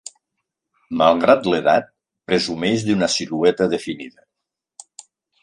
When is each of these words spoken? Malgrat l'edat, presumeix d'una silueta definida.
Malgrat 1.01 1.49
l'edat, 1.53 1.91
presumeix 2.31 2.87
d'una 2.89 3.11
silueta 3.17 3.69
definida. 3.77 4.27